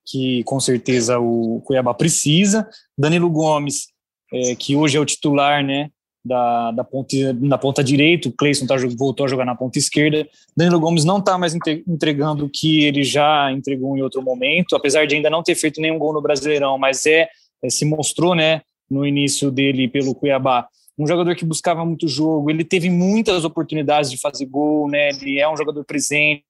[0.05, 2.67] Que com certeza o Cuiabá precisa.
[2.97, 3.87] Danilo Gomes,
[4.33, 5.89] é, que hoje é o titular, né?
[6.23, 10.27] Da, da, ponta, da ponta direita, o Cleison tá, voltou a jogar na ponta esquerda.
[10.57, 11.55] Danilo Gomes não está mais
[11.87, 15.79] entregando o que ele já entregou em outro momento, apesar de ainda não ter feito
[15.79, 17.29] nenhum gol no Brasileirão, mas é,
[17.63, 22.49] é se mostrou, né, no início dele pelo Cuiabá, um jogador que buscava muito jogo,
[22.49, 25.09] ele teve muitas oportunidades de fazer gol, né?
[25.09, 26.43] Ele é um jogador presente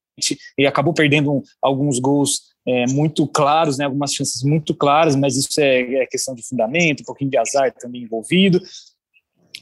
[0.58, 3.84] e acabou perdendo alguns gols é, muito claros, né?
[3.84, 7.72] Algumas chances muito claras, mas isso é, é questão de fundamento, um pouquinho de azar
[7.72, 8.60] também envolvido.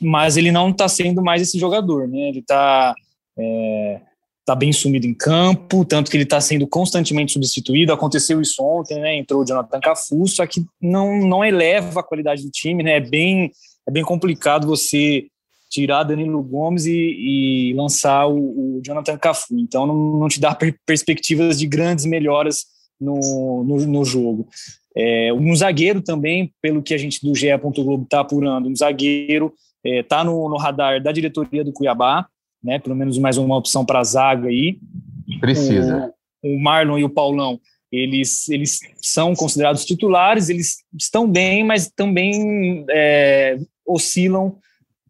[0.01, 2.29] Mas ele não está sendo mais esse jogador, né?
[2.29, 2.95] Ele está
[3.39, 4.01] é,
[4.45, 7.93] tá bem sumido em campo, tanto que ele está sendo constantemente substituído.
[7.93, 9.17] Aconteceu isso ontem, né?
[9.17, 12.97] Entrou o Jonathan Cafu, só que não, não eleva a qualidade do time, né?
[12.97, 13.51] É bem
[13.87, 15.27] é bem complicado você
[15.75, 19.59] tirar Danilo Gomes e, e lançar o, o, Jonathan Cafu.
[19.59, 22.65] Então não, não te dá per perspectivas de grandes melhoras
[23.01, 24.47] no, no, no jogo.
[24.97, 27.49] É, um zagueiro também, pelo que a gente do GE.
[27.59, 29.53] Globo está apurando, um zagueiro
[29.85, 32.25] está é, tá no, no, radar da diretoria do Cuiabá,
[32.63, 32.79] né?
[32.79, 34.79] Pelo menos mais uma opção para zaga aí.
[35.41, 36.15] Precisa.
[36.41, 37.59] O, o Marlon e o Paulão
[37.91, 43.57] eles, eles são considerados titulares, eles estão bem, mas também é,
[43.87, 44.57] oscilam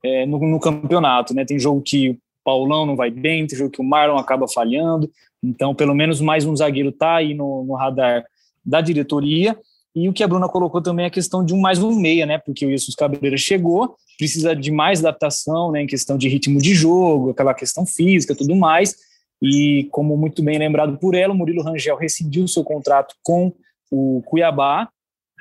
[0.04, 1.34] é, no, no, campeonato.
[1.34, 1.44] Né?
[1.44, 5.10] Tem jogo que o Paulão não vai bem, tem jogo que o Marlon acaba falhando.
[5.42, 8.24] Então, pelo menos mais um zagueiro está aí no, no, radar
[8.64, 9.58] da diretoria.
[9.96, 12.26] E o que a Bruna colocou também é a questão de um mais um meia,
[12.26, 12.38] né?
[12.38, 15.82] Porque o Jesus Cabreira chegou, precisa de mais adaptação, né?
[15.82, 18.96] Em questão de ritmo de jogo, aquela questão física, tudo mais.
[19.40, 23.52] E como muito bem lembrado por ela, o Murilo Rangel rescindiu seu contrato com
[23.90, 24.88] o Cuiabá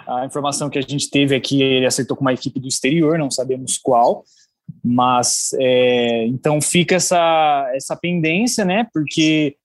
[0.08, 3.18] a informação que a gente teve é que ele aceitou com uma equipe do exterior,
[3.18, 4.24] não sabemos qual.
[4.84, 8.86] Mas é, então fica essa, essa pendência, né?
[8.94, 9.56] Porque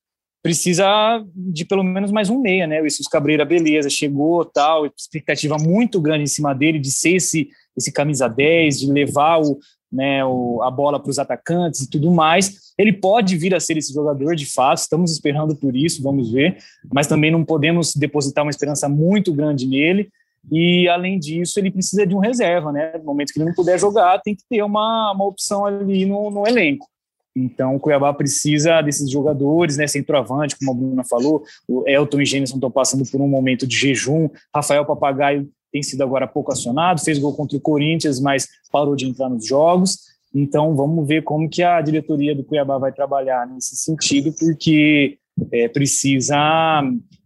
[0.41, 2.79] precisa de pelo menos mais um meia, né?
[2.79, 7.49] O Jesus Cabreira, beleza, chegou, tal, expectativa muito grande em cima dele de ser esse,
[7.75, 9.59] esse camisa 10, de levar o,
[9.91, 12.73] né, o, a bola para os atacantes e tudo mais.
[12.77, 16.57] Ele pode vir a ser esse jogador de fato, estamos esperando por isso, vamos ver,
[16.93, 20.09] mas também não podemos depositar uma esperança muito grande nele.
[20.51, 22.93] E além disso, ele precisa de um reserva, né?
[22.97, 26.31] No momento que ele não puder jogar, tem que ter uma, uma opção ali no,
[26.31, 26.87] no elenco.
[27.35, 29.87] Então, o Cuiabá precisa desses jogadores, né?
[29.87, 33.75] Centroavante, como a Bruna falou, o Elton e Gênesis estão passando por um momento de
[33.75, 34.29] jejum.
[34.53, 39.05] Rafael Papagaio tem sido agora pouco acionado, fez gol contra o Corinthians, mas parou de
[39.05, 40.09] entrar nos jogos.
[40.33, 45.17] Então, vamos ver como que a diretoria do Cuiabá vai trabalhar nesse sentido, porque
[45.51, 46.81] é, precisa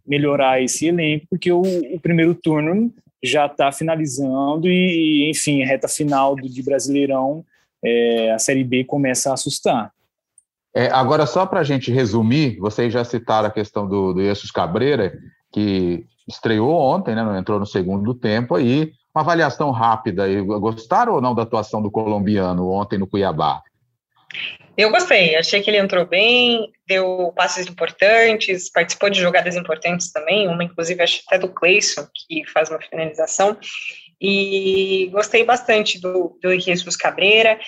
[0.05, 6.35] melhorar esse elenco, porque o, o primeiro turno já está finalizando e, enfim, reta final
[6.35, 7.45] do, de Brasileirão,
[7.83, 9.91] é, a Série B começa a assustar.
[10.75, 14.51] É, agora, só para a gente resumir, vocês já citaram a questão do, do Jesus
[14.51, 15.13] Cabreira,
[15.51, 20.25] que estreou ontem, né, entrou no segundo tempo, aí uma avaliação rápida.
[20.43, 23.61] Gostaram ou não da atuação do colombiano ontem no Cuiabá?
[24.75, 30.47] Eu gostei, achei que ele entrou bem, deu passes importantes, participou de jogadas importantes também,
[30.47, 33.55] uma inclusive acho até do Cleison, que faz uma finalização,
[34.19, 37.59] e gostei bastante do, do Jesus Cabreira.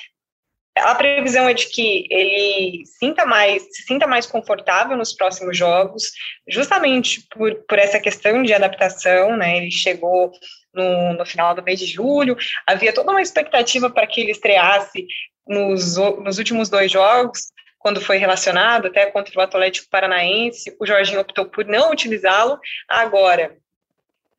[0.78, 6.04] A previsão é de que ele sinta mais, se sinta mais confortável nos próximos jogos,
[6.50, 9.58] justamente por, por essa questão de adaptação, né?
[9.58, 10.32] Ele chegou
[10.74, 12.36] no, no, final do mês de julho.
[12.68, 15.06] Havia toda uma expectativa para que ele estreasse
[15.48, 21.22] nos, nos últimos dois jogos, quando foi relacionado, até contra o Atlético Paranaense, o Jorginho
[21.22, 22.60] optou por não utilizá-lo.
[22.88, 23.56] Agora,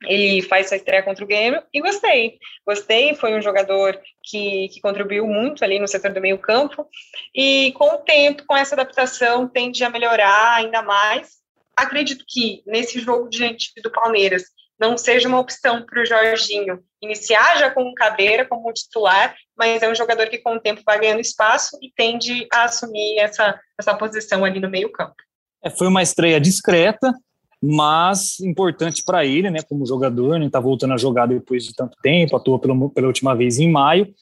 [0.03, 2.37] ele faz sua estreia contra o Grêmio e gostei.
[2.65, 6.87] Gostei, foi um jogador que, que contribuiu muito ali no setor do meio campo
[7.33, 11.37] e com o tempo, com essa adaptação, tende a melhorar ainda mais.
[11.75, 14.43] Acredito que nesse jogo diante do Palmeiras,
[14.79, 19.81] não seja uma opção para o Jorginho iniciar já com o Cabreira como titular, mas
[19.81, 23.59] é um jogador que com o tempo vai ganhando espaço e tende a assumir essa,
[23.79, 25.15] essa posição ali no meio campo.
[25.63, 27.13] É, foi uma estreia discreta,
[27.61, 31.97] mas importante para ele, né, como jogador, né, tá voltando a jogar depois de tanto
[32.01, 34.13] tempo, atuou pela, pela última vez em maio,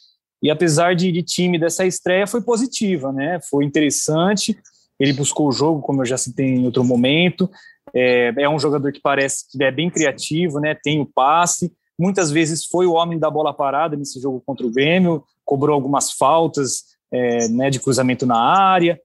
[0.42, 4.58] e apesar de, de time dessa estreia, foi positiva, né, foi interessante,
[5.00, 7.50] ele buscou o jogo, como eu já citei em outro momento,
[7.94, 10.76] é, é um jogador que parece que é bem criativo, né?
[10.76, 11.72] Tem o passe.
[11.98, 16.12] Muitas vezes foi o homem da bola parada nesse jogo contra o Grêmio, cobrou algumas
[16.12, 19.00] faltas é, né, de cruzamento na área.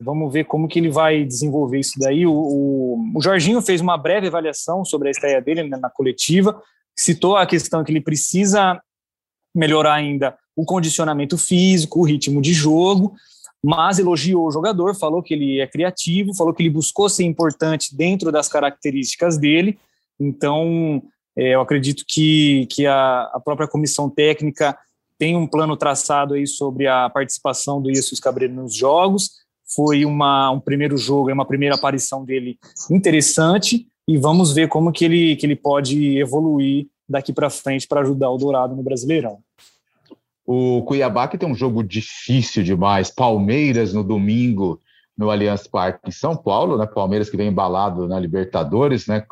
[0.00, 2.26] Vamos ver como que ele vai desenvolver isso daí.
[2.26, 6.60] O, o, o Jorginho fez uma breve avaliação sobre a estreia dele né, na coletiva,
[6.96, 8.80] citou a questão que ele precisa
[9.54, 13.14] melhorar ainda o condicionamento físico, o ritmo de jogo,
[13.62, 17.96] mas elogiou o jogador, falou que ele é criativo, falou que ele buscou ser importante
[17.96, 19.78] dentro das características dele.
[20.18, 21.02] Então,
[21.36, 24.76] eu acredito que, que a, a, própria comissão técnica
[25.18, 29.30] tem um plano traçado aí sobre a participação do Jesus Cabreiro nos jogos.
[29.74, 32.58] Foi uma, um primeiro jogo, é uma primeira aparição dele
[32.90, 38.00] interessante e vamos ver como que ele, que ele pode evoluir daqui para frente para
[38.00, 39.38] ajudar o Dourado no Brasileirão.
[40.44, 43.10] O Cuiabá que tem um jogo difícil demais.
[43.10, 44.80] Palmeiras no domingo
[45.16, 46.86] no Allianz Parque em São Paulo, né?
[46.86, 49.24] Palmeiras que vem embalado na Libertadores, né?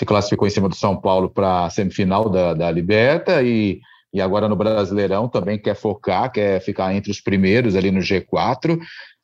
[0.00, 3.82] Se classificou em cima do São Paulo para a semifinal da, da Liberta e,
[4.14, 8.80] e agora no Brasileirão também quer focar, quer ficar entre os primeiros ali no G4.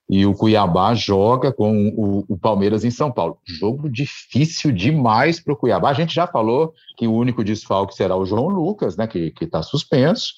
[0.07, 3.39] E o Cuiabá joga com o, o Palmeiras em São Paulo.
[3.43, 5.89] Jogo difícil demais para o Cuiabá.
[5.89, 9.07] A gente já falou que o único desfalque será o João Lucas, né?
[9.07, 10.35] Que está suspenso.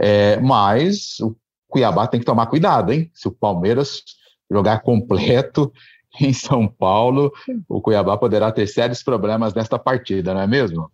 [0.00, 1.34] É, mas o
[1.66, 3.10] Cuiabá tem que tomar cuidado, hein?
[3.12, 4.04] Se o Palmeiras
[4.48, 5.72] jogar completo
[6.20, 7.32] em São Paulo,
[7.68, 10.90] o Cuiabá poderá ter sérios problemas nesta partida, não é mesmo?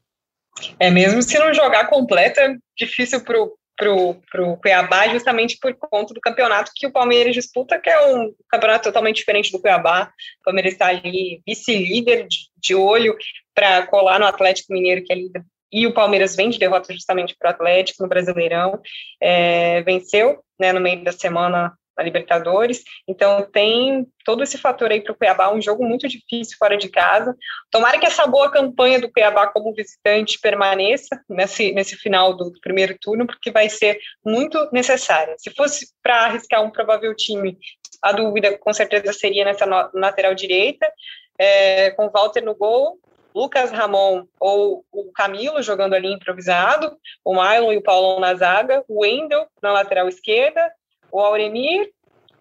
[0.81, 6.21] É mesmo se não jogar completo, é difícil para o Cuiabá, justamente por conta do
[6.21, 10.11] campeonato que o Palmeiras disputa, que é um campeonato totalmente diferente do Cuiabá.
[10.41, 13.15] O Palmeiras está ali vice-líder de, de olho
[13.55, 17.37] para colar no Atlético Mineiro, que é líder e o Palmeiras vem de derrota justamente
[17.39, 18.81] para o Atlético no Brasileirão,
[19.21, 25.01] é, venceu né, no meio da semana na Libertadores, então tem todo esse fator aí
[25.01, 27.35] para o Cuiabá, um jogo muito difícil fora de casa.
[27.71, 32.97] Tomara que essa boa campanha do Cuiabá como visitante permaneça nesse, nesse final do primeiro
[33.01, 35.35] turno, porque vai ser muito necessária.
[35.39, 37.57] Se fosse para arriscar um provável time,
[38.03, 39.65] a dúvida com certeza seria nessa
[39.95, 40.91] lateral direita,
[41.39, 42.99] é, com Walter no gol,
[43.35, 48.83] Lucas Ramon ou o Camilo jogando ali improvisado, o Mylon e o Paulão na zaga,
[48.89, 50.73] o Wendel na lateral esquerda,
[51.13, 51.91] o Auremir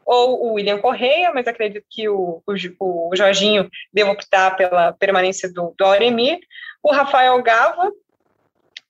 [0.05, 5.51] ou o William Correia, mas acredito que o, o, o Jorginho deva optar pela permanência
[5.51, 6.39] do, do Auremir,
[6.83, 7.91] o Rafael Gava,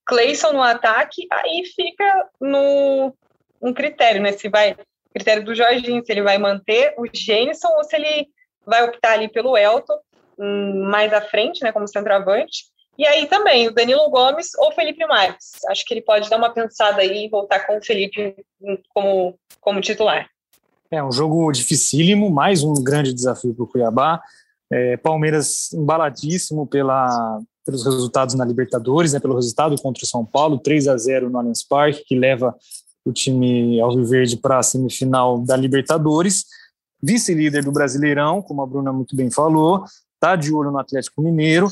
[0.06, 3.16] Cleison no ataque, aí fica no
[3.62, 4.34] um critério, né?
[4.34, 4.76] Se vai
[5.14, 8.28] critério do Jorginho, se ele vai manter o Jenison ou se ele
[8.66, 9.98] vai optar ali pelo Elton
[10.38, 12.66] hum, mais à frente, né, como centroavante.
[12.98, 15.52] E aí também o Danilo Gomes ou Felipe Marques.
[15.70, 18.36] Acho que ele pode dar uma pensada aí e voltar com o Felipe
[18.90, 20.30] como, como titular.
[20.92, 24.22] É um jogo dificílimo, mais um grande desafio para o Cuiabá.
[24.72, 30.60] É, Palmeiras embaladíssimo pela, pelos resultados na Libertadores, né, pelo resultado contra o São Paulo,
[30.60, 32.56] 3 a 0 no Allianz Parque, que leva
[33.04, 36.46] o time Alviverde para a semifinal da Libertadores.
[37.02, 39.84] Vice-líder do Brasileirão, como a Bruna muito bem falou,
[40.14, 41.68] está de olho no Atlético Mineiro.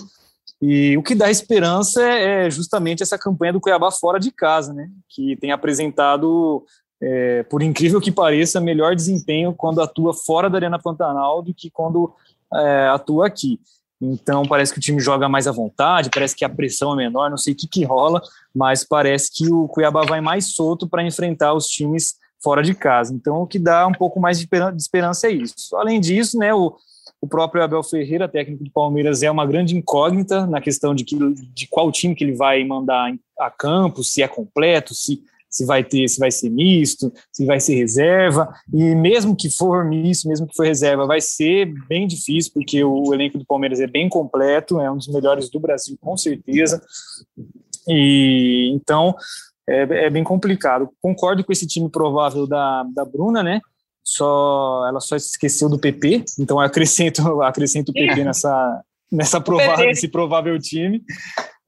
[0.61, 4.73] E o que dá esperança é, é justamente essa campanha do Cuiabá fora de casa,
[4.73, 4.87] né?
[5.09, 6.63] Que tem apresentado,
[7.05, 11.69] é, por incrível que pareça, melhor desempenho quando atua fora da Arena Pantanal do que
[11.69, 12.13] quando
[12.53, 13.59] é, atua aqui.
[14.01, 17.29] Então parece que o time joga mais à vontade, parece que a pressão é menor,
[17.29, 18.21] não sei o que, que rola,
[18.55, 23.13] mas parece que o Cuiabá vai mais solto para enfrentar os times fora de casa.
[23.13, 25.75] Então o que dá um pouco mais de esperança é isso.
[25.75, 26.75] Além disso, né, o,
[27.21, 31.17] o próprio Abel Ferreira, técnico do Palmeiras, é uma grande incógnita na questão de, que,
[31.17, 35.23] de qual time que ele vai mandar a campo, se é completo, se,
[35.53, 38.51] se vai ter, se vai ser misto, se vai ser reserva.
[38.73, 43.13] E mesmo que for misto, mesmo que for reserva, vai ser bem difícil, porque o
[43.13, 46.81] elenco do Palmeiras é bem completo, é um dos melhores do Brasil, com certeza.
[47.87, 49.15] E então
[49.69, 50.89] é, é bem complicado.
[51.01, 53.61] Concordo com esse time provável da, da Bruna, né?
[54.03, 59.85] só ela só esqueceu do PP, então eu acrescento, acrescento o PP nessa, nessa provável,
[59.85, 61.01] nesse provável time.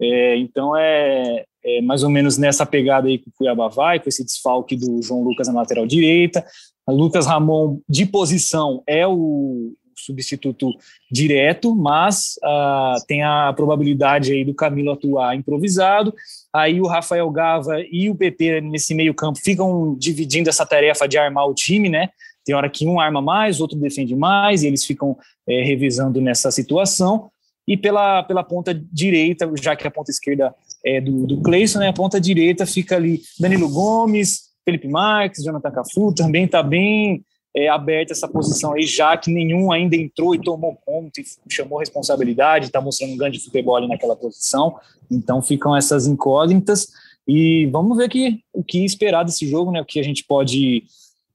[0.01, 4.07] É, então é, é, mais ou menos nessa pegada aí que o Cuiabá vai, com
[4.07, 6.45] esse desfalque do João Lucas na lateral direita.
[6.87, 10.71] Lucas Ramon, de posição, é o substituto
[11.11, 16.13] direto, mas uh, tem a probabilidade aí do Camilo atuar improvisado.
[16.53, 21.17] Aí o Rafael Gava e o PP nesse meio campo ficam dividindo essa tarefa de
[21.17, 22.09] armar o time, né?
[22.45, 25.17] Tem hora que um arma mais, outro defende mais, e eles ficam
[25.49, 27.31] é, revisando nessa situação.
[27.67, 30.53] E pela, pela ponta direita, já que a ponta esquerda
[30.83, 31.89] é do, do Cleison, né?
[31.89, 37.23] A ponta direita fica ali Danilo Gomes, Felipe Marques, Jonathan Cafu, também está bem
[37.55, 41.79] é, aberta essa posição aí, já que nenhum ainda entrou e tomou conta e chamou
[41.79, 44.75] responsabilidade, está mostrando um grande futebol ali naquela posição.
[45.09, 46.87] Então ficam essas incógnitas
[47.27, 49.81] e vamos ver que, o que esperar desse jogo, né?
[49.81, 50.83] O que a gente pode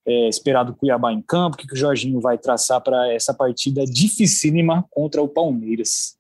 [0.07, 3.33] é, esperar do Cuiabá em campo, o que, que o Jorginho vai traçar para essa
[3.33, 6.20] partida dificílima contra o Palmeiras.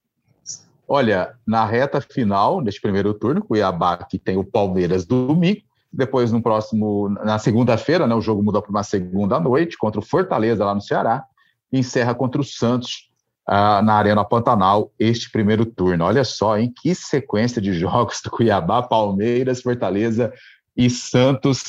[0.92, 5.60] Olha, na reta final deste primeiro turno, Cuiabá que tem o Palmeiras domingo,
[5.92, 10.04] depois, no próximo, na segunda-feira, né, o jogo muda para uma segunda noite contra o
[10.04, 11.24] Fortaleza lá no Ceará,
[11.72, 13.08] e encerra contra o Santos
[13.46, 16.04] ah, na Arena Pantanal este primeiro turno.
[16.04, 20.32] Olha só, em que sequência de jogos do Cuiabá, Palmeiras, Fortaleza
[20.76, 21.66] e Santos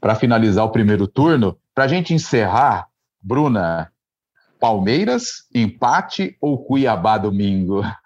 [0.00, 1.58] para finalizar o primeiro turno.
[1.74, 2.86] Para a gente encerrar,
[3.20, 3.90] Bruna,
[4.60, 7.82] Palmeiras, empate ou Cuiabá domingo?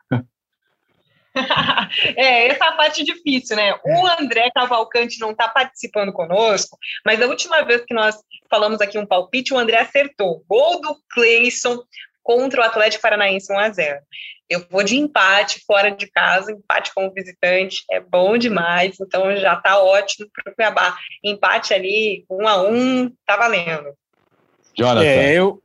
[2.17, 3.75] é, essa é a parte difícil, né?
[3.85, 8.17] O André Cavalcante não está participando conosco, mas a última vez que nós
[8.49, 10.45] falamos aqui um palpite, o André acertou.
[10.49, 11.83] Gol do Cleison
[12.23, 14.01] contra o Atlético Paranaense 1 a 0
[14.49, 19.55] Eu vou de empate fora de casa, empate como visitante, é bom demais, então já
[19.55, 20.97] está ótimo para o Cuiabá.
[21.23, 23.93] Empate ali, 1 a 1 tá valendo.
[24.77, 25.05] Jonathan.
[25.05, 25.63] É, eu,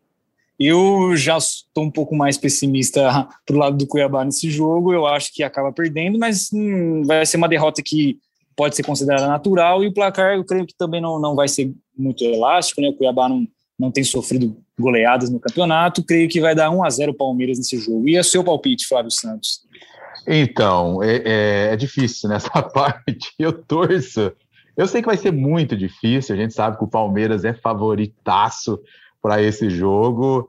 [0.60, 4.94] eu já estou um pouco mais pessimista para o lado do Cuiabá nesse jogo.
[4.94, 8.20] Eu acho que acaba perdendo, mas hum, vai ser uma derrota que
[8.56, 9.82] pode ser considerada natural.
[9.84, 12.82] E o placar, eu creio que também não, não vai ser muito elástico.
[12.82, 12.90] Né?
[12.90, 13.48] O Cuiabá não,
[13.80, 16.04] não tem sofrido goleadas no campeonato.
[16.04, 18.10] Creio que vai dar 1 a 0 o Palmeiras nesse jogo.
[18.10, 19.62] E é seu palpite, Flávio Santos?
[20.28, 23.34] Então, é, é, é difícil nessa parte.
[23.40, 24.34] Eu torço.
[24.76, 26.36] Eu sei que vai ser muito difícil.
[26.36, 28.78] A gente sabe que o Palmeiras é favoritaço
[29.22, 30.48] para esse jogo.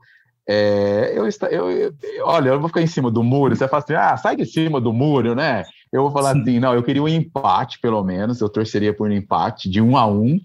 [0.48, 1.94] É, eu, eu, eu,
[2.24, 3.54] olha, eu vou ficar em cima do muro.
[3.54, 5.64] Você fala assim, ah, sai de cima do muro, né?
[5.92, 6.42] Eu vou falar Sim.
[6.42, 8.40] assim, não, eu queria um empate, pelo menos.
[8.40, 10.40] Eu torceria por um empate de um a um,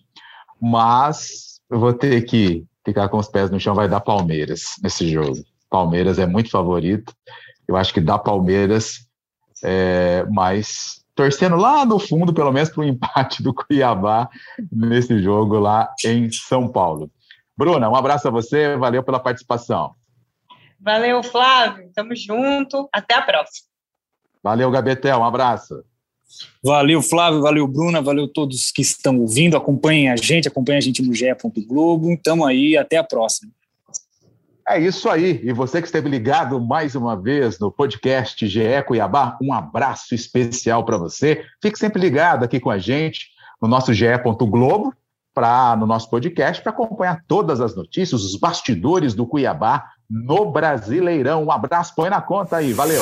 [0.61, 3.73] mas eu vou ter que ficar com os pés no chão.
[3.73, 5.37] Vai dar Palmeiras nesse jogo.
[5.69, 7.13] Palmeiras é muito favorito.
[7.67, 9.07] Eu acho que dá Palmeiras,
[9.63, 14.29] é, mas torcendo lá no fundo, pelo menos, para o empate do Cuiabá
[14.71, 17.09] nesse jogo lá em São Paulo.
[17.57, 19.95] Bruna, um abraço a você, valeu pela participação.
[20.79, 23.67] Valeu, Flávio, tamo junto, até a próxima.
[24.43, 25.83] Valeu, Gabetel, um abraço.
[26.63, 31.01] Valeu, Flávio, valeu, Bruna, valeu todos que estão ouvindo, acompanhem a gente, acompanhem a gente
[31.01, 31.25] no GE.
[31.65, 32.17] Globo.
[32.21, 33.51] Tamo aí, até a próxima.
[34.67, 35.39] É isso aí.
[35.43, 40.83] E você que esteve ligado mais uma vez no podcast GE Cuiabá, um abraço especial
[40.83, 41.45] para você.
[41.61, 43.27] Fique sempre ligado aqui com a gente
[43.61, 44.05] no nosso GE.
[44.23, 44.91] Globo,
[45.35, 51.43] para no nosso podcast para acompanhar todas as notícias, os bastidores do Cuiabá no Brasileirão.
[51.43, 52.71] Um abraço, põe na conta aí.
[52.71, 53.01] Valeu.